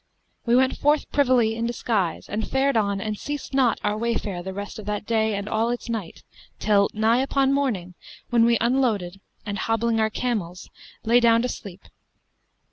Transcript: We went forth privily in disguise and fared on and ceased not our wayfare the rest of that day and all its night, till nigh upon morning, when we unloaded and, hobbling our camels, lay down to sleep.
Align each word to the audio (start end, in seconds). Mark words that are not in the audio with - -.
We 0.47 0.55
went 0.55 0.75
forth 0.77 1.11
privily 1.11 1.53
in 1.53 1.67
disguise 1.67 2.27
and 2.27 2.47
fared 2.49 2.75
on 2.75 2.99
and 2.99 3.15
ceased 3.19 3.53
not 3.53 3.79
our 3.83 3.95
wayfare 3.95 4.41
the 4.41 4.51
rest 4.51 4.79
of 4.79 4.87
that 4.87 5.05
day 5.05 5.35
and 5.35 5.47
all 5.47 5.69
its 5.69 5.89
night, 5.89 6.23
till 6.57 6.89
nigh 6.91 7.19
upon 7.21 7.53
morning, 7.53 7.93
when 8.31 8.43
we 8.43 8.57
unloaded 8.59 9.21
and, 9.45 9.59
hobbling 9.59 9.99
our 9.99 10.09
camels, 10.09 10.71
lay 11.03 11.19
down 11.19 11.43
to 11.43 11.47
sleep. 11.49 11.83